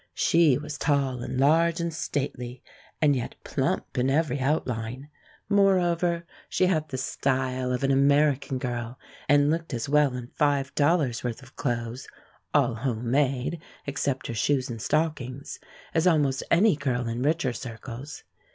She 0.15 0.57
was 0.57 0.79
tall 0.79 1.21
and 1.21 1.39
large 1.39 1.79
and 1.79 1.93
stately, 1.93 2.63
and 3.03 3.15
yet 3.15 3.35
plump 3.43 3.99
in 3.99 4.09
every 4.09 4.39
outline. 4.39 5.11
Moreover, 5.47 6.25
she 6.49 6.65
had 6.65 6.89
the 6.89 6.97
"style" 6.97 7.71
of 7.71 7.83
an 7.83 7.91
American 7.91 8.57
girl, 8.57 8.97
and 9.29 9.51
looked 9.51 9.75
as 9.75 9.87
well 9.87 10.15
in 10.15 10.25
five 10.33 10.73
dollars' 10.73 11.23
worth 11.23 11.43
of 11.43 11.55
clothes 11.55 12.07
all 12.51 12.73
home 12.73 13.11
made, 13.11 13.61
except 13.85 14.25
her 14.25 14.33
shoes 14.33 14.71
and 14.71 14.81
stockings 14.81 15.59
as 15.93 16.07
almost 16.07 16.41
any 16.49 16.75
girl 16.75 17.07
in 17.07 17.21
richer 17.21 17.53
circles. 17.53 18.23